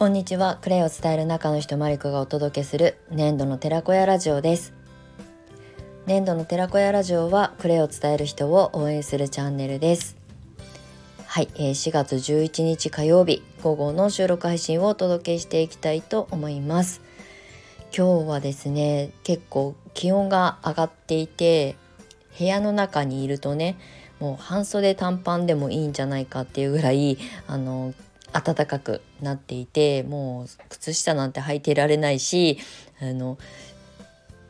[0.00, 0.56] こんにちは。
[0.62, 4.72] クレイを伝える中の人マリコがお届けする粘土の寺子屋ラジオです。
[6.06, 10.16] 粘土の寺子屋ラジオはクレイを伝える人を応援するチャンネルです。
[11.26, 17.02] はい、えー、4月11日火曜日午後の収録配信をお届けしていきたいと思います。
[17.94, 21.76] 今日はですね結構気温が上がっていて
[22.38, 23.76] 部屋の中にいるとね
[24.18, 27.92] もう半袖短パンでもいいんじゃないかっていうぐらいあの
[28.32, 32.58] 暖かくなっていてもう靴下なんて履いてられないし
[33.00, 33.38] あの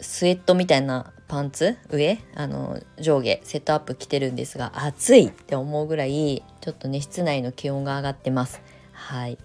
[0.00, 8.60] スウェットみたいなパンツ上あの上下セットアップ着てるんですが暑いって思うぐらいちょっとね室内の気温が上がってます。
[8.92, 9.38] はい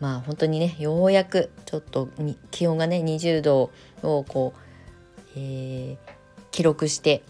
[0.00, 2.08] まあ本当にねようやくちょっと
[2.50, 3.70] 気温がね20度
[4.02, 4.60] をこう、
[5.36, 5.98] えー、
[6.50, 7.22] 記録して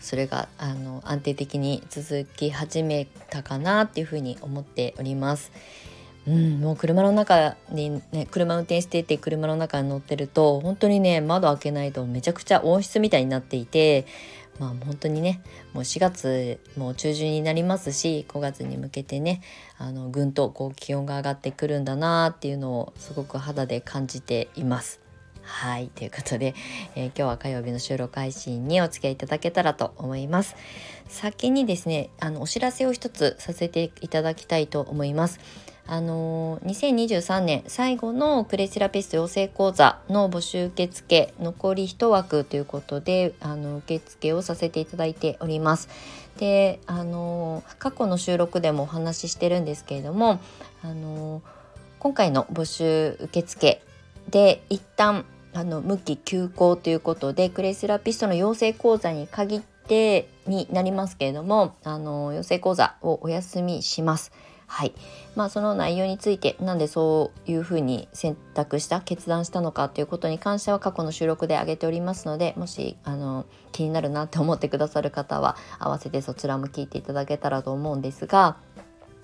[0.00, 5.52] それがあの安定的に続き始めたかなっていうふうに思っております。
[6.26, 14.06] うん、もう車の中にね車運転していて車の中に乗ってると本当にね窓開けないとめちゃくちゃ温室みたいになっていて
[14.58, 15.40] まあ本当にね
[15.72, 19.40] もう4月もう中旬になりますし5月に向けてね
[19.78, 25.05] あのぐんとこう気温が上がってくるんだなっていうのをすごく肌で感じています。
[25.46, 26.54] はいということで、
[26.96, 30.56] えー、今日は火曜日の収録配信にお付き合いいただけたらと思います。
[31.08, 35.38] 先にですねあのお知らせを一つさせていただきたいと思います。
[35.86, 45.88] あの2023年最後のクレイセラピスト養成講座の募集受付残り1枠ということであの受付をさせていただいております。
[46.38, 50.40] であの過去の収録でもお話ししてるんですけれども
[50.82, 51.40] あの
[52.00, 53.80] 今回の募集受付
[54.28, 55.24] で一旦
[55.56, 64.32] あの無期休校ということでクレイセラピストの養成講座に限ってになりますけれどもあの養成講座をお休みします。
[64.68, 64.92] はい
[65.36, 78.56] まあ、その内容についてなんでそういうふうに選択した決断したのかということに関しては過去の収録で挙げておりますのでもしあの気になるなって思ってくださる方は合わせてそちらも聞いていただけたらと思うんですが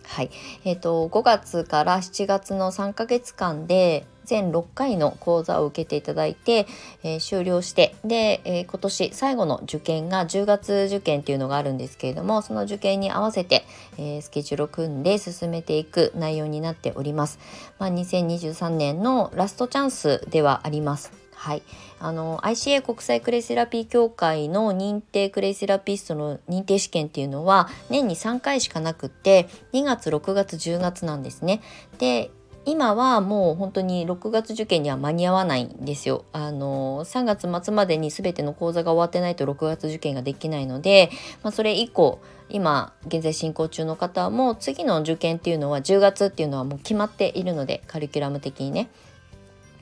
[0.04, 0.30] はい
[0.64, 6.66] えーと、5月から7月の3ヶ月間で全6回の講座を受けていただいて、
[7.02, 13.64] えー、終了してで、えー、今年最後の受験が10月受験っていうのがあるんですけれどもその受験に合わせて、
[13.98, 17.38] えー、スケジュールを組んで進めていく内容になっております。
[17.78, 21.22] まあ、2023年のラストチャンスではあります。
[21.42, 21.62] はい、
[21.98, 31.60] あの ICA 国際クレイセラピー協会の認定クレイセラピストの認定試験っていうのは年に3回しかなくって2月6月10月なんですね。
[31.98, 32.30] で
[32.64, 36.24] 今はもう本当に6月受験には間に合わないんですよ。
[36.32, 41.10] あの3月末までに全ての講座が終わってないと6月受験ができないので、
[41.42, 48.88] まあ、それ以降今現在進行中の方も次の受験っていうのは10月っていうのはもう決まっているのでカリキュラム的にね。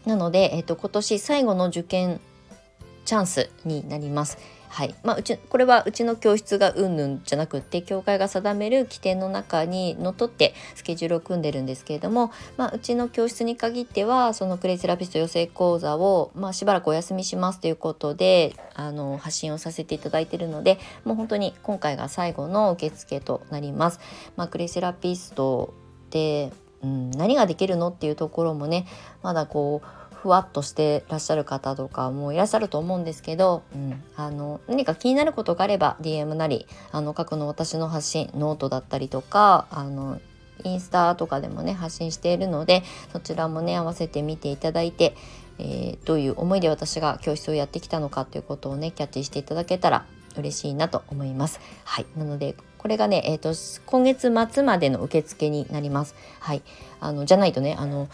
[0.06, 2.20] なので、えっと、今年最後の受験
[3.04, 4.38] チャンスになります。
[4.70, 23.98] はいまあ、うちこれはうちの教室がうんぬんじゃなくって教会が定める規定の中にのっとってスケジュールを組んでるんですけれども、まあ、うちの教室に限ってはそのクレイセラピスト養成講座を、まあ、しばらくお休みしますということであの発信をさせていただいてるのでもう本当に今回が最後の受付となります。
[24.36, 25.74] まあ、クレイセラピスト
[26.10, 28.86] でうん、何ができるのっていうところもね
[29.22, 40.20] まだこうふわっとしてらっしゃる方とかもいらっしゃると思うんですけど、うん、あの何か気になることがあれば DM なりあの過去の私の発信ノートだったりとかあの
[40.62, 42.82] インスタとかでもね発信しているので
[43.12, 45.16] そちらもね合わせて見ていただいて、
[45.58, 50.04] えー、どういう思いで私が教室をやってきたのかということをねキャッチしていただけたら
[50.36, 51.60] 嬉しいなと思います。
[51.84, 53.52] はい、なのでこれがね、えーと、
[53.86, 56.14] 今月末までの受付になります。
[56.40, 56.62] はい、
[57.00, 58.08] あのじゃないとねあの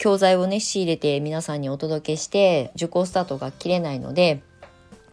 [0.00, 4.42] 教材をね仕入れて皆さんにお届けして受講スタートが切れないので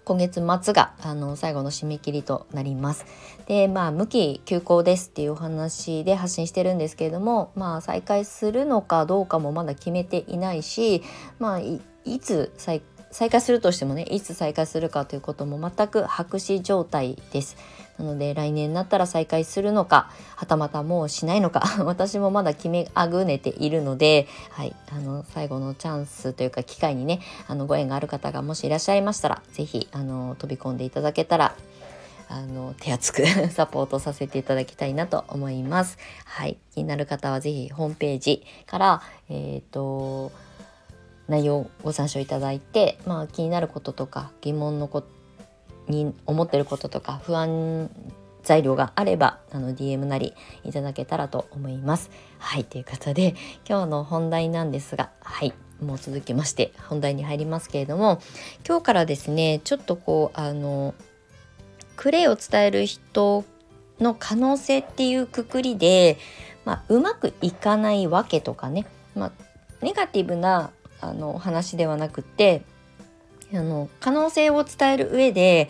[0.06, 3.06] 今月末があの最後の締め切りとなります。
[3.48, 11.04] でまあ無期休校ですっていうお話で発信してるんですけれどもまあ再開するのかどうかもまだ決めていないし
[11.38, 11.82] まあい
[12.22, 17.58] つ再開再開するとしてもねいつ再開するかということも全く白紙状態です。
[17.98, 31.56] なので来年になったら再開するのかはたまたもうしないのか 私もまだ決めあぐねているので、はい、あの最後のチャンスというか機会にねあのご縁がある方がもしいらっしゃいましたら是非飛び込んでいただけたら
[32.30, 35.98] あの手厚く サポートさせていただきたいなと思います。
[36.24, 40.32] はい、気になる方は是非ホームページからえっ、ー、と
[41.28, 45.04] 内容をご参照いただいて、まあ、気になることとか疑問のこ
[45.88, 47.90] に思ってることとか不安
[48.44, 50.34] 材料があればあの DM なり
[50.64, 52.10] いただけたらと思います。
[52.40, 53.36] はいということで
[53.68, 58.22] 今日の本題なんですがはいもう続きまして本題に入りますけれども
[58.68, 60.96] 今日からですねちょっとこうあの
[61.96, 63.44] クレイを伝える人
[64.00, 66.18] の可能性っていうくくりで、
[66.66, 68.86] まあ、うまくいかないわけとかね、
[69.16, 69.32] まあ、
[69.82, 70.72] ネガティブな
[71.02, 72.64] あの話ではなくて
[73.54, 75.70] あの可能性を伝える上で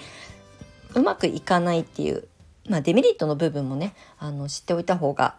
[0.96, 2.28] うまくいかないっていう、
[2.70, 5.36] まあ、デメリットの部分もねあの知っておいた方が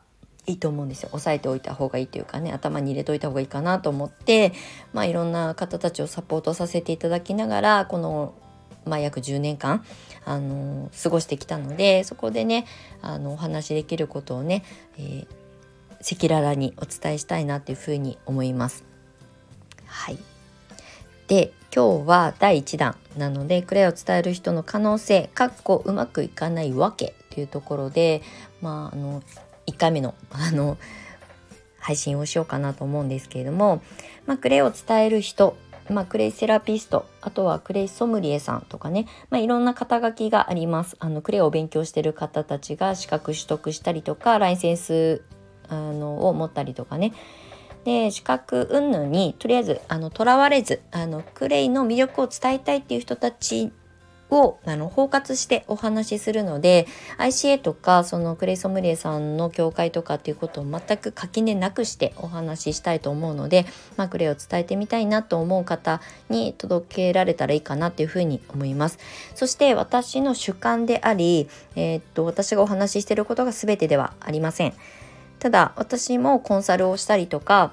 [0.46, 4.52] いいと思うんですよ押さえておいた方がいいというかね頭に入れといた方がいいかなと思って、
[4.92, 8.34] まあ、いろんな方たちをサポートさせていただきながらこの、
[8.86, 9.84] まあ、約10年間
[10.24, 12.66] あの過ごしてきたのでそこでね
[13.02, 14.64] あのお話しできることをね、
[16.00, 18.87] 赤裸々にお伝えしたいなっていうふうに思います。
[19.88, 20.18] はい。
[21.26, 28.22] で今日は第1弾なのでクレイを伝える人の可能性かっこうまくいかないわけというところで
[28.62, 29.22] まああの
[29.66, 30.78] 1回目の あの
[31.78, 33.82] 配信をしようかなと思うんですけれども、
[34.26, 35.56] まあ、クレイを伝える人、
[35.88, 40.96] まあ、クレイセラピストあとはクレイソムリエさんとかね、まあ、いろんな肩書きがあります。
[40.98, 45.22] あのクレイを勉強してる方たちが資格取得したりとかライセンス
[45.68, 47.12] あのを持ったりとかね
[47.88, 53.72] で資格云々にとりあえずあのとらわれずあのクレイの魅力を伝えたいっていう人たち
[54.28, 56.86] をあの包括してお話しするので
[57.16, 63.64] ICA とかそのクレイソムリエさんの協会とかっていうことを全く垣根なくしてお話ししたいと思うので、
[63.96, 68.98] まあ、クレイを伝えてみたいなと思う方に届けられたらいいかなっていうふうに思います。
[69.34, 74.74] そして私の主観であり、えー、っと私がお話ししていることが全てではありません。
[75.38, 77.72] ただ私もコンサルをしたりとか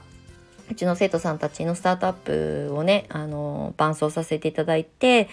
[0.69, 5.29] うちの生徒さんたちのスタートアップをねあの伴走させていただいて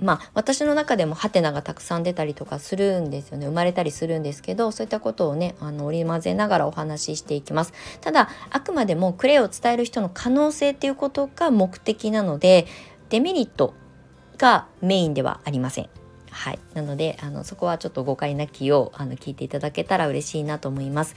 [0.00, 3.46] まあ私の中でもハテナがたくさん出たりとかするんですよね。
[3.46, 7.72] 生まれたりするんですけどそういったことをねあの織り交ぜながらお話ししていきます。
[8.00, 12.66] ただあくまでもクレイを伝える人の可能性っていうことが目的なので
[13.10, 13.74] デメリット
[14.38, 16.01] がメインではありません。
[16.32, 21.14] はい、なのであのそこはちょっと誤解なきようあの聞いていただけたら嬉しいなと思います。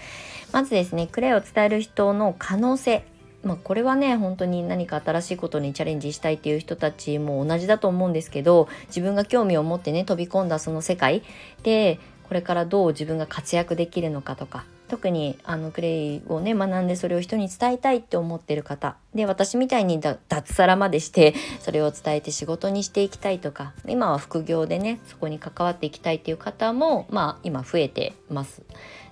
[0.51, 3.03] まずですねクレイを伝える人の可能性。
[3.43, 11.21] まあ、これはね本当に何か新しいことにチャレンジしたいっていう人たちも同じだと思うんですけど自分が興味を持ってね飛び込んだその世界。
[11.63, 28.61] でこれからどう自分が活躍できるのかとか特にあのクレイをね学んでそれを人に伝えたいって思ってる方で私みたいに脱サラまでしてそれを伝えて仕事にしていきたいとか今は副業でねそこに関わっていきたいっていう方もまあ今増えてます。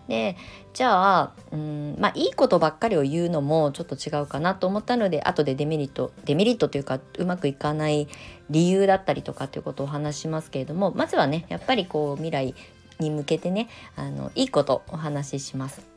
[0.08, 0.36] で
[0.74, 8.08] じゃあうんまあいいことばっかりを言うのもちょっと違うかなと思ったので後でデメリットデメリットというかうまくいかない
[8.50, 12.54] 理由だったりとかっていうことをお話しますけれどもまずはねやっぱりこう未来
[13.00, 15.94] に向けてねあのいいことお話しします。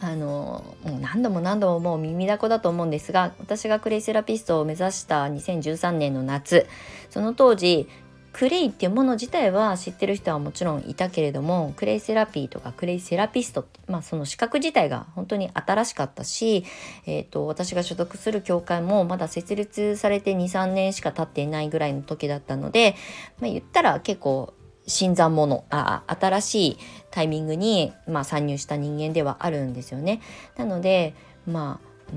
[0.00, 6.66] あのもう何度も何度ももう耳だこだと思うんですが私がクレイセラピストを目指した2013年の夏
[7.08, 7.88] その当時
[8.34, 16.64] クレイっていうもの自体は知ってる人はもちろんいたけれどもクレイセラピーとかクレイセラピストってまあ、その資格自体が本当に新しかったし、
[17.06, 22.96] えーと私が所属する協会もまだ設立されて23年しか経っていないぐらいの時だったので、
[23.40, 24.54] まあ、言ったら結構
[24.86, 26.78] 新参者あ新しい
[27.10, 30.20] タイミングに、まあ、参入した人間ではあるんですよね。
[30.56, 31.14] なので
[31.46, 32.16] まあ、う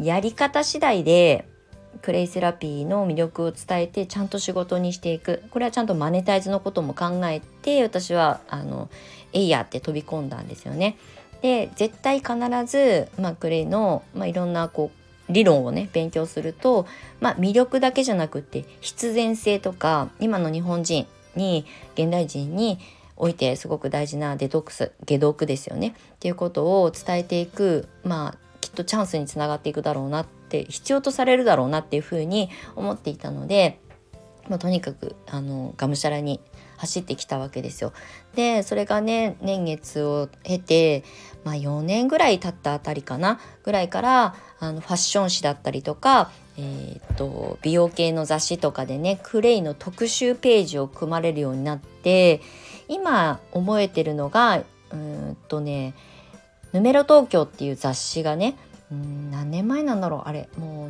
[0.00, 1.46] ん、やり方次第で
[2.02, 8.88] クレイセラピーの魅力を伝えてちゃんと仕事にしていくこれはちゃんとマネタイズのことも考えて私はあの
[9.32, 10.96] えいやって飛び込んだんですよね。
[11.42, 12.34] で絶対必
[12.66, 14.90] ず、まあ、クレイの、まあ、いろんなこ
[15.28, 16.86] う理論をね勉強すると、
[17.20, 21.06] まあ、魅力だけじゃなくって必然性とか今の日本人
[21.38, 21.64] に
[21.94, 22.78] 現代人に
[23.16, 33.80] おいてすごく大事なデトックス解毒ですよねっていうことを伝えていくまあきっとチャンスにつながっていくだろうなって必要とされるだろうなっていうふうに思っていたので、
[34.48, 36.40] まあ、とにかくあのがむしゃらに
[36.76, 37.92] 走ってきたわけですよ。
[38.34, 41.02] でそれがね年月を経て、
[41.44, 52.40] まあ、4年ぐらい経ったあたりかなぐらいからあのファッション誌だったりとかえーと、美容系の雑誌とかでねクレイの特集ページを組まれるようになって
[52.88, 55.94] 今覚えてるのがうんとね
[56.72, 58.56] 「ヌメロ東京」っていう雑誌がね
[58.90, 60.88] うん何年前なんだろうあれも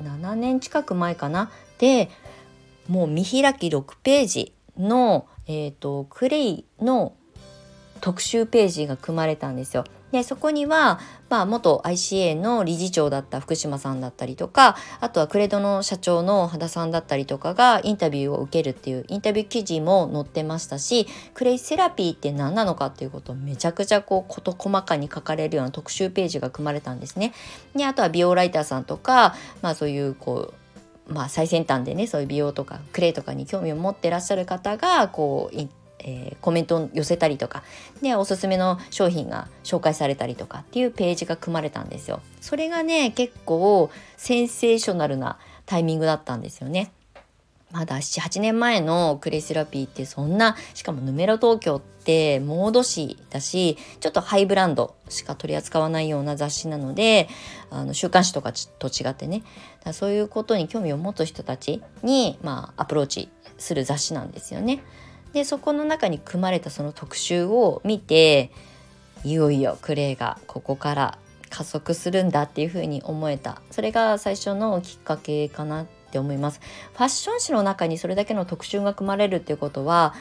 [0.00, 2.10] う7年近く前かなで
[2.86, 7.14] もう見開き6ページの、えーとクレイの
[8.02, 9.84] 特集ページが組まれたんですよ。
[10.12, 10.98] でそこには、
[11.28, 27.32] まあ、元 ICA の理事長だった福島さんだったりとかあとはクレドの社長の羽田さんだったりとかがインタビューを受けるっていうインタビュー記事も載ってましたしクレイセラピーって何なのかっていうことをめちゃくちゃこう事細かに書かれるような特集ページが組まれたんですね。
[27.74, 30.54] であとは美容ライターさんとか、まあ、そういうこう
[31.10, 35.56] まあ、最先端でねそういう美容とかクレイとかに興味を持ってらっしゃる方がこう
[36.00, 37.62] えー、コメントを寄せたりとか
[38.02, 42.20] でおすすめの商品が紹介されたりとかっていうページが組まれたんですよ。
[42.40, 46.92] それがね結構センセーショナルなタイミングだったんですよね。
[47.72, 57.28] まだ78年前のクレイセラピーってそんなしかもヌメロ東京ってモード誌だしちょっとハイブランドしか取り扱わないような雑誌なので
[57.70, 59.44] あの週刊誌とかと違ってね
[59.92, 63.28] そういうことに興味を持つ人たちに、まあ、アプローチ
[63.58, 64.82] する雑誌なんですよね。
[65.32, 68.50] でそこの中に組まれたその特集を見て
[69.24, 71.18] いよいよクレイがここから
[71.50, 73.60] 加速するんだっていうふうに思えた。
[73.70, 76.60] それが最初のきっかけかなって思います。
[76.92, 80.14] ファッション誌の中にそれだけの特集が組まれるっていうことは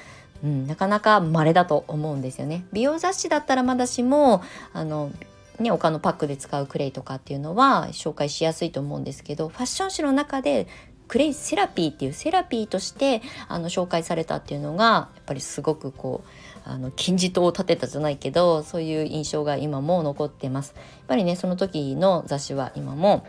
[0.44, 2.66] うん、なかなか稀だと思うんですよね。
[2.72, 4.42] 美容雑誌だったらまだしも
[4.74, 5.12] あの
[5.60, 10.68] ね、他のパックで使うクレイとかっていうのは紹介しやすいと思うんですけどファッション誌の中で
[11.10, 20.74] クレイセラピーっていうセラピーとしてあの紹介されたっていうのがやっぱりすごくこうあの金字塔を立てたじゃないけどそういう印象が今も残ってます。
[20.76, 23.26] やっぱりねその時の雑誌は今も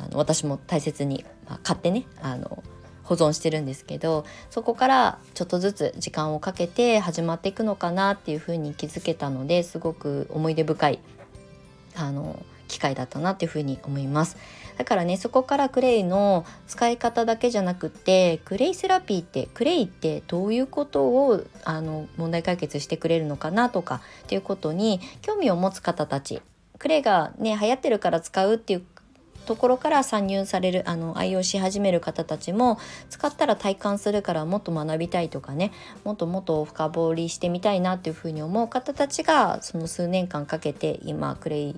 [0.00, 2.62] あの私も大切に、まあ、買ってねあの
[3.04, 10.98] 保存してるんですけどそこからちょっとずつ時間をかけて始まっていくのかなっていうふうに気づけたのですごく思い出深い
[11.94, 14.36] あの機会だったなっていうふうに思います。
[14.76, 26.40] だからねそこからクレイの使い方だけじゃなくってクレイセラピーってクレイってどういうことをあの問題解決してくれるのかなとかっていうことに興味を持つ方たち
[26.78, 28.82] クレイがね流行ってるから使うっていう
[29.48, 35.72] ところから参入されるあの愛用し始める方たちも使ったら体感するからもっと学びたいとかね
[36.04, 41.76] もっともっと深掘りしてみたいなっていうふうに思う方たちがその数年間かけて今クレイ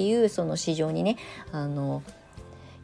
[0.00, 1.18] っていうその市場にね
[1.52, 2.02] あの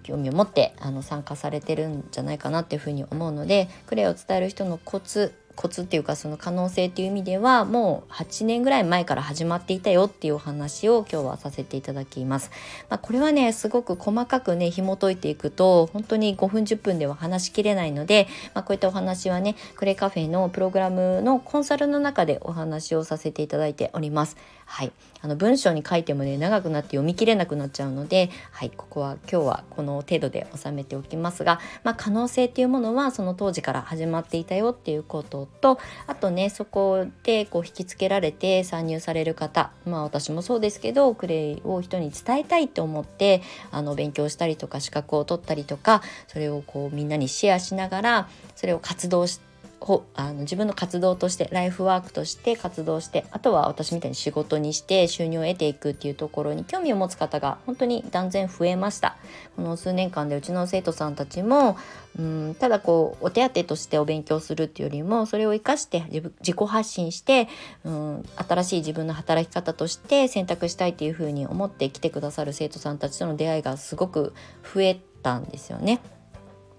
[0.03, 12.51] 興味を持ってあの参加されてるんじゃないかなっていうふうに思うのでクレイを伝える人のコツコツっていうかその可能性っていう意味ではもう8年ぐらい前から始まっていたよっていうお話を今日はさせていただきます。
[12.91, 24.37] まあ、これはねすごく細かくね紐解いていくと本当に5分10分では話しきれないので、まあ、こういったお話はねクレイカフェのプログラムのコンサルの中でお話をさせていただいております。
[24.67, 24.93] はい、
[25.23, 49.46] あの文章に書いてもね長くなって読み切れなくなっちゃうので、はい、ここは今日はこの程度で収めておきますが、まあ、可能性っていうものはその当時から始まっていたよっていうこととあとねそこでこう引きつけられて参入される方まあ私もそうですけどクレイを人に伝えたいって思ってあの勉強したりとか資格を取ったりとかそれをこうみんなにシェアしながらそれを活動して
[49.81, 59.17] ほあの自分の活動としてライフワークとして活動してあとは私みたいに仕事にして収入を得ていくっていうところに興味を持つ方が本当に断然増えました
[59.55, 61.77] この数年間でうちの生徒さんたちも
[62.19, 67.49] うんただこうお手当としてお勉強するっていうよりもそれを生かして自己発信して
[67.85, 74.33] うん新しい自分の働き方として選択したいっていうふうに思って来てくださる生徒さんたちとの出会いがすごく
[74.75, 76.01] 増えたんですよね。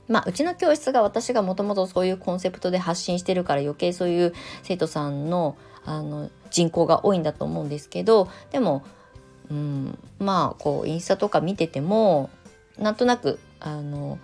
[0.07, 4.33] まあ、うちの教室が私がもともとそういうコンセプトで発信してるから余計そういう
[4.63, 8.83] 生徒さんのあの人口が多いんだと思うんですけどでも、
[9.49, 12.29] うん、まあこうインスタとか見てても
[12.77, 14.19] なんとなくあの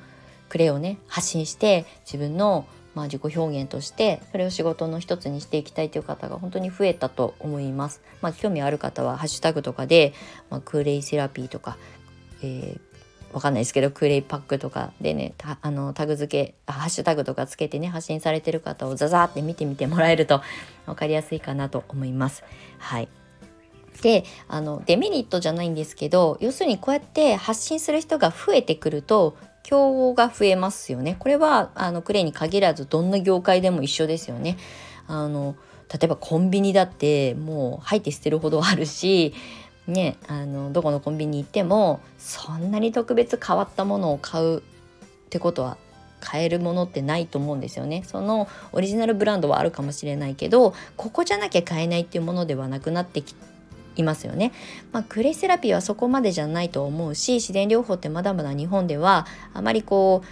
[0.50, 8.02] クレをね発信して自分のまあ、自己表現としてそれを仕事の一つにしていきたいという方が本当に増えたと思います。
[8.22, 10.14] まあ、興味ある方はハッシュタグとかで、
[10.50, 11.78] まあ、クレイセラピーとか、
[12.44, 12.80] えー、
[13.34, 20.42] わかんないですけどクレイパックとかでねあのタグ付けハッシュタグとかつけてね発信されてる方をザザーって見てみてもらえると
[20.86, 22.44] 分かりやすいかなと思います。
[22.78, 23.10] はい
[24.02, 31.16] であのデメリットじゃないんですけど要するにこうやって発信する人が増えてくると競合が増えますよね。
[31.20, 34.58] これはあのクレイに限らずどんな業界でも一緒ですよね。
[35.08, 35.56] あの
[35.92, 39.34] 例えばコンビニだってもう入って捨てるほどあるし
[39.88, 44.62] ねあのどこのコンビニ行ってもそんなに特別変わったものを買うっ
[45.30, 45.78] てことは
[46.20, 48.04] 買えるものってないと思うんですよね。
[48.06, 53.36] そのオリジナルブランドはあるかもしれないけどここじゃなきゃ買えないっていうものではなくなってき
[53.96, 54.52] いますよね、
[54.92, 60.24] まあ、クレイセラピーはそこまでじゃないと思うし自然療法ってまだまだ日本ではあまりこ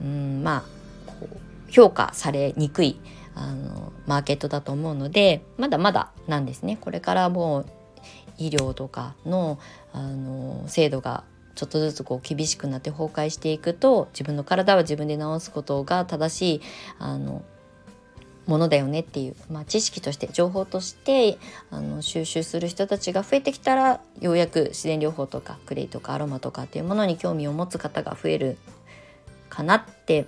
[0.00, 0.62] ううんまあ
[1.06, 3.00] こう評価されにくい
[3.34, 6.76] あのマーケットだと思うのでまだまだなんですね。
[6.80, 7.66] これからもう
[8.38, 9.58] 医療とかの
[9.92, 16.60] あの制度がちょっとずつこう厳しくなって崩壊していくと自分の体は自分で治すことが正しい
[17.00, 17.42] あの
[18.46, 21.36] ものだよねっていう、まあ、知識として情報として
[21.70, 28.56] あの収集する人たちが増えてきたらようやく自然療法とかクレイとかアロマとかっていうものに興味を持つ方が増える
[29.50, 30.26] かなって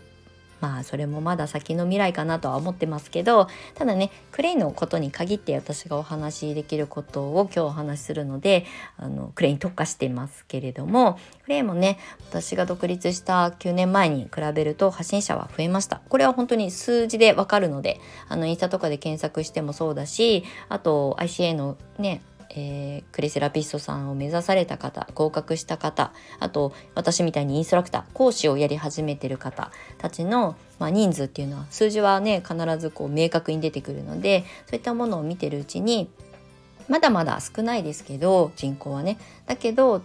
[0.60, 11.98] まあそれもまだ先の未来かなとは思ってますけどただねクレイのことに限って私がお話しできることを今日お話しするのであのクレイに特化していますけれどもクレイもね
[12.28, 16.00] 私が独立した9年前に比べると発信者は増えました。
[16.08, 36.10] これは本当に数字でわかるのであのインスタとかで検索してもそうだしあと ICA のねえー、クリセラピストさんを目指された方合格した方あと私みたいにインストラクター講師をやり始めてる方たちの、まあ、人数っていうのは数字はね必ずこう明確に出てくるのでそういったものを見てるうちに
[36.88, 39.16] まだまだ少ないですけど人口はね。
[39.46, 40.02] だけど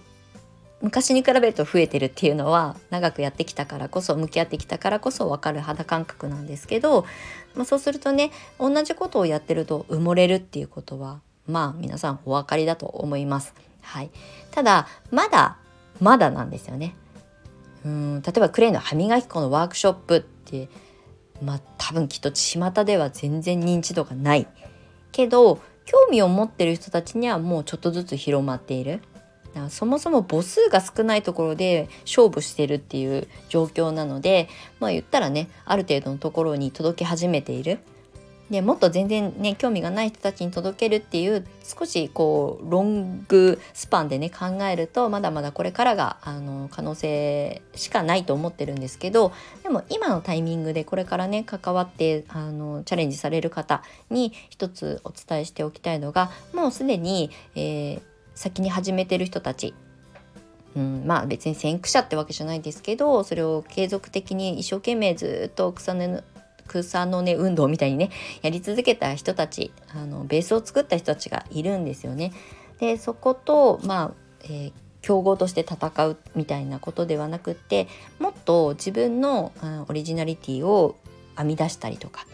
[0.82, 7.06] 昔に比べると増えてるっていうのは長くやってきたからこそ向き合ってきたからこそ分かる肌感覚なんですけど、
[7.56, 13.54] まあ、そうするとね同じことをやってると埋もれるっていうことはまあ皆さんお分かりだと思います。
[13.82, 14.10] はい、
[14.52, 15.58] ただまだ
[16.00, 16.96] まだなんですよね。
[17.86, 20.70] うん例えばクレイの歯磨き粉のワークショップって
[21.42, 24.48] まあ多分きっと巷では全然認知度がない
[25.12, 29.02] けど興味を持ってる人たちにはもうちょっとずつ広まっている。
[29.70, 34.50] そもそも母数が少ないところで勝負してるっていう状況なので
[34.82, 37.80] まあ言ったらねある程度のところに届き始めている
[38.50, 49.34] でもっと全然ね興味がない人たちに届けるっていう少しこうロングスパンでね考えるとまだまだこれからがあの可能性しかないと思ってるんですけど
[49.64, 58.02] でも今のタイミングでこれからね関わってあのチャレンジされる方に一つお伝えしておきたいのがもうすでに、えー、
[58.36, 59.74] 先に始めてる人たち。
[60.76, 66.22] うん、まあ別に先駆者ってわけじゃないですけどそれを継続的に一生懸命ずっと草根
[66.68, 72.34] 草の根運動みたいにねやり続けた人たちあのベースを作った人たちがいるんですよね。
[72.80, 74.12] でそことまあ、
[74.44, 74.74] えー
[75.06, 79.52] 競合として戦うみたいなことではなくってもっと自分の
[79.88, 80.96] オリジナリティを
[81.38, 82.26] 編み出したりとか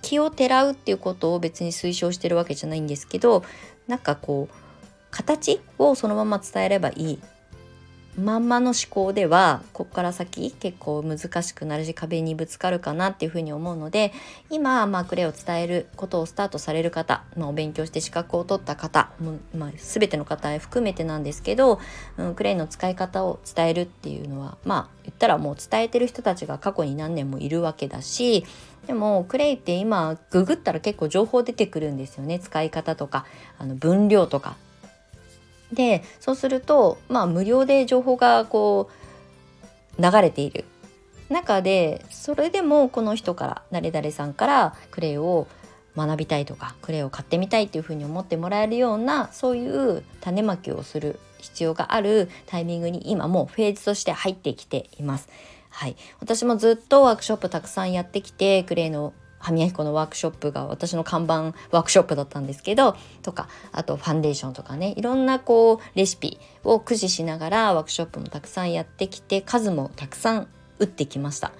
[0.00, 3.44] 気をてらうっていうことを別に推奨してるわけじゃないんですけど
[3.88, 4.54] なんかこう
[5.10, 7.18] 形をそのまま伝えればいい
[8.18, 14.12] まんまの思考ではここから先結構難しくなるし壁にぶつかるかなっていうふうに思うので
[14.50, 21.80] 今、まあ、クレを伝えることをスタートされる方、まあ、お勉強して資格を取った方も、まあ、全ての方へ含めてなんですけど、
[22.18, 28.44] うん、クレイの使い方を伝えるっていうのはまあ言ったらもう伝えてる人たちが過去に何年もいるわけだし
[28.86, 32.40] でもクレイって今ググったら結構情報出てくるんですよね。
[32.40, 33.24] 使い方とか
[33.58, 34.56] あの分量とか。
[35.72, 38.90] でそうするとまあ無料で情報がこ
[39.98, 40.64] う流れている
[41.30, 45.46] 中でそれでもこの人から誰々さんからクレイを
[45.96, 55.28] 学びたいとかクレイを買ってみたいっていうふうに思ってもらえるようなそういう種まきをする必要があるタイミングに今もうフェーズとして入ってきています。
[55.70, 71.52] はい、私もずっとワークショップたくさんやってきてクレイの歯磨き粉のワークショップが私の看板ワークショップだったんですけどとかあとファンデーションとかねいろんなこうレシピを駆使しながらワークショップもたくさんやってきて数もたくさん打ってきました。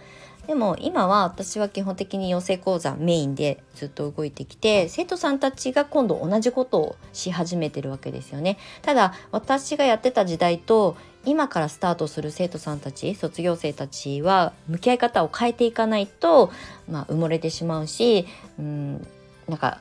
[0.47, 8.59] でも今は私は基本的に養成講座メインでずっと動いてきて生徒さんたちが今度同じことをし始めてるわけですよね。
[8.83, 16.51] ただ私がやってた時代と今からスタートする生徒さんたち卒業生たちは向き合い方を変えていかないと、
[16.91, 18.27] まあ、埋もれてしまうし
[18.59, 19.07] うん
[19.49, 19.81] なんか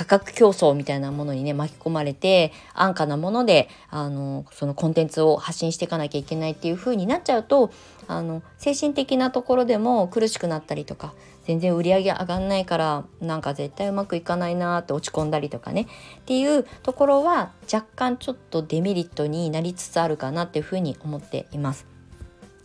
[0.00, 7.70] 価格競争みたいなものにね巻き込まれて安価なものであのそのコンテンツを発信していかなきゃいけないっていう風になっちゃうと
[8.06, 11.12] あの精神的なところでも苦しくなったりとか
[11.44, 15.86] 全然売り上げ上がんないからなんか絶対うまくいかないなって落ち込んだりとかねっ
[16.24, 21.89] ていうところは若干ちょっとデメリットになりつつあるかなっていうふうに思っています。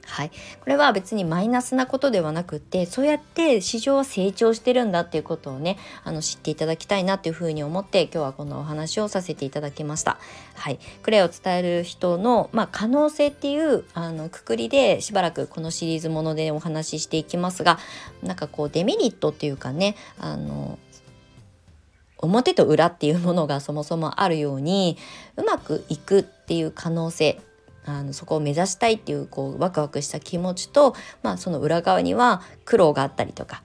[0.05, 0.35] はい、こ
[0.67, 10.19] れは別にマイナスなことではなくってそうやって市場は成長してるんだっていうことをねあの知っていただきたいなっていうふうに思って今日はこのお話をさせていただきました。
[10.53, 17.79] はい、クレイを伝える人の、まあ、可能性っていうあのくくりでしばらくこのシリーズものでお話ししていきますが
[18.23, 20.77] なんかこうデメリットっていうかねあの
[22.17, 24.97] 表と裏っていうものがそもそもあるように
[25.35, 27.41] うまくいくっていう可能性
[27.85, 33.63] あのそこを目指したいっていうこうワクワクした気持ちと、まあ、その裏側には苦労があったりとか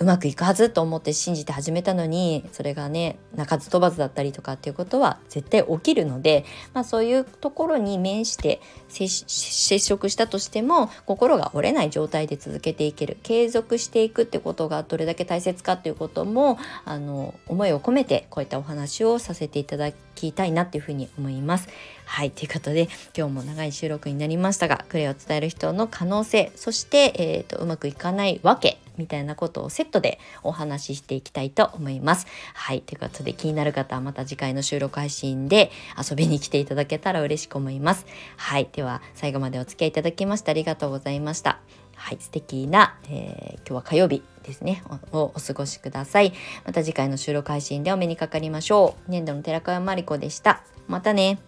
[0.00, 21.68] うまくいくはずと思って信じて始めたのにそれがね鳴かず飛ばずだったりとかっていうことは絶対起きるので、まあ、そういうところに面して接触したとしても心が折れない状態で続けていける継続していくってことがどれだけ大切かっていうこともあの思いを込めてこういったお話をさせていただきたいなっていうふうに思います。
[22.06, 32.26] はいということで今日も長い収録になりましたがクレを伝える人の可能性そして、えーと、うまくいかないわけみたいなことをセットでお話ししていきたいと思います。
[32.54, 32.80] はい。
[32.80, 38.06] ということで気になる方はまた次回の収録配信で遊びに来ていただけたら嬉しく思います。
[38.36, 38.68] はい。
[38.72, 41.58] では最後までお付き合いいただきましてありがとうございました。
[41.96, 42.18] はい。
[42.20, 45.32] 素敵な、えー、今日は火曜日ですねお。
[45.34, 46.32] お過ごしください。
[46.64, 49.10] また次回の収録配信でお目にかかりましょう。
[49.10, 50.62] 年度の寺川まりこでした。
[50.86, 51.38] またね。